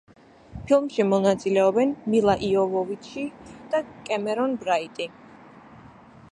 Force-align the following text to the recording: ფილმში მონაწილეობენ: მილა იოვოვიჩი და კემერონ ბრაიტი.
ფილმში 0.69 1.03
მონაწილეობენ: 1.09 1.91
მილა 2.13 2.35
იოვოვიჩი 2.49 3.25
და 3.75 3.85
კემერონ 4.09 4.59
ბრაიტი. 4.65 5.11